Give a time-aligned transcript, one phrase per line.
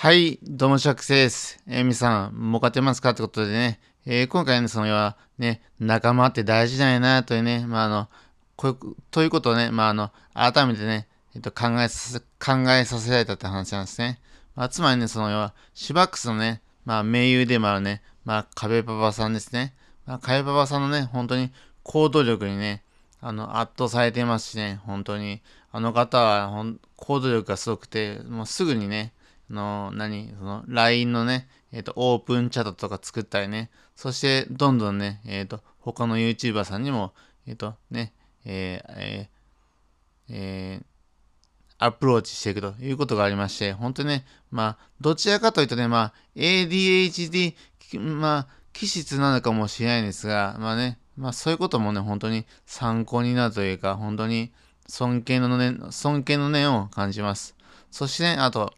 [0.00, 1.60] はい、どうも、シャックスです。
[1.66, 8.08] えー、さん、儲かってますかってことでね、えー今回のその要はね、仲間って大事だよな、というね、まあ、あの、
[8.54, 14.20] こういう、ということをね、まあ、あの、改めてね、えっと、考えさせ、考えさせられたって話なんですね。
[14.54, 19.74] まあ、つまりね、その要は、シバックスのね、まあ、盟友でもあるね、まあ、壁パパさんですね。
[20.06, 21.50] まあ、壁パパさんのね、本当に
[21.82, 22.84] 行動力にね、
[23.20, 25.42] あの、圧倒されていますしね、本当に。
[25.72, 29.12] あの方は、行動力がすごくて、もうすぐにね、
[29.50, 30.34] の、何？
[30.38, 37.12] その、LINE のね、えっ、と、オープンチャットとか作ったりね、そして、どんどんね、えっ、と、他の YouTuber さんにも、
[37.46, 38.12] えっ、と、ね、
[38.44, 39.38] えーえー
[40.30, 40.88] えー
[41.80, 47.54] アプローチしていくということがありまして、本当にね、まあ、どちらかというとね、まあ、ADHD、
[48.00, 54.52] まあ、気質なのかもしれないんですが、まあね、まあ、そういうこともね、本当に参考になるというか、本当に
[54.88, 57.54] 尊敬の念、尊敬の念を感じます。
[57.90, 58.74] そしてね、あと、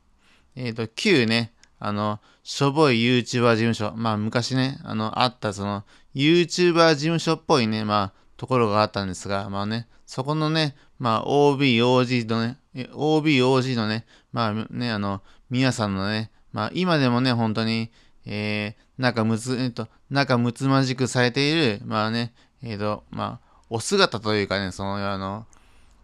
[0.57, 5.85] えっ、と、旧ね、あの、しょぼい YouTuber 事務所、まあ昔ね、あの、あったその、
[6.15, 12.59] YouTuber 事務所っぽいね、まあ、ところがあったんですが、まあね、そこのね、まあ、OB、OG のね、
[12.95, 17.91] OB、OG のね、まあね、あの、皆さんのね、まあ今でもね、本当に、
[18.27, 25.47] えー、仲むつ、えっと、仲睦まじくされている、まあね、えっ、と、まあ、お姿というかね、その、あの、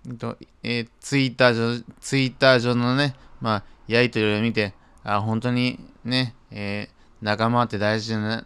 [0.07, 8.45] えっと、えーツイッター上、ツイッター上のね、まあ、やりとりを見て、あ、本当にね、えー仲間って大事な、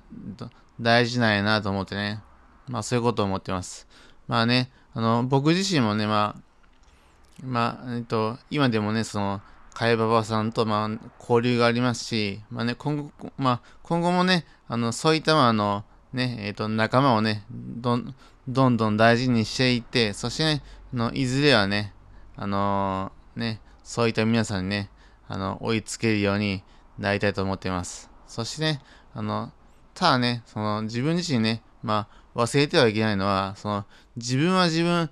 [0.81, 2.23] 大事なんやなと思ってね、
[2.69, 3.87] まあ、そういうことを思ってます。
[4.29, 9.41] まあね、あの、僕自身もね、まあ、まあ、えっと、今でもね、その、
[9.75, 18.15] かえばばさんと、まあ、交流がありますし、まあね、今後、まあ、今後もね、あの、そういった、まあ、あの、ね、えっと、仲間をね、どん、
[18.47, 21.93] どんどん大事にしていって、そしてね、あのいずれはね、
[22.37, 24.91] あのね、そういった皆さんにね、
[25.31, 26.63] あの、追いつけるように
[26.99, 28.11] なりたいと思っています。
[28.27, 28.83] そしてね、
[29.15, 29.53] あの、
[29.95, 33.85] ただね、その、自分自身ね、まあ、忘れてはいけないのは、その、
[34.17, 35.11] 自分は自分、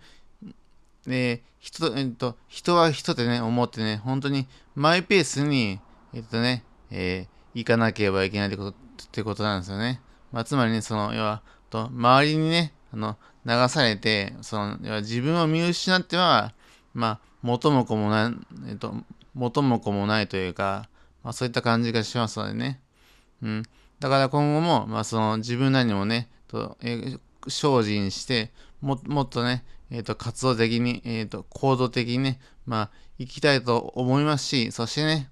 [1.06, 5.80] で、人、えっと、人は人ってね、思ってね、本当にマイペースに、
[6.12, 8.74] えっとね、えー行かなければいけないってこと、っ
[9.10, 10.00] てことなんですよね。
[10.32, 16.52] まあ、つまりね、その、要は、と、周りにね、あの、流されて、その、要は自分を見失っては、
[16.94, 18.94] まあ、元も子もない、えっと、
[19.34, 20.88] 元も子もないというか、
[21.22, 22.80] まあ、そういった感じがしますのでね。
[23.42, 23.62] うん。
[24.00, 28.50] だから今後も、まあ、その、自分なりにもね、と、えー精進して、
[28.80, 35.30] も、もっとね、えっ、と、活動的に、えっ、と、行動的にね、まあ、行きたいと思いますし、そしてね、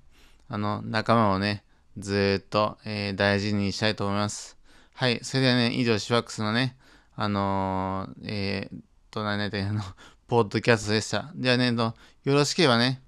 [0.49, 1.65] あの、仲間をね、
[1.99, 4.57] ずーっと、えー大事にしたいと思います。
[4.95, 6.77] はい、それではね、以上、シワックスのね、
[7.17, 8.79] あのー、えー、
[9.11, 9.83] と、何々というあの、
[10.29, 11.31] ポッドキャストでした。
[11.35, 11.95] ではね、よ
[12.25, 13.01] ろしければね、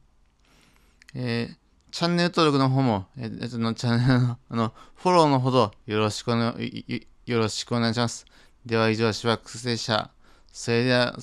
[1.15, 8.27] えーチャンネル登録の方も、えーえっと、のチャンネルの、 あの、フォローのほどよろしくお願い、いいよろしくお願いします。
[8.67, 10.11] では以上、シバックスでした。
[10.53, 11.19] それでは、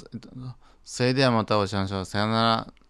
[0.83, 2.05] それではまたお会いしましょう。
[2.05, 2.41] さよな
[2.73, 2.84] ら。